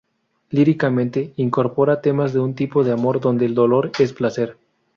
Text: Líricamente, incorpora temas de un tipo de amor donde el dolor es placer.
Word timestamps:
Líricamente, 0.49 1.31
incorpora 1.35 2.01
temas 2.01 2.33
de 2.33 2.39
un 2.39 2.55
tipo 2.55 2.83
de 2.83 2.91
amor 2.91 3.19
donde 3.19 3.45
el 3.45 3.53
dolor 3.53 3.91
es 3.99 4.13
placer. 4.13 4.57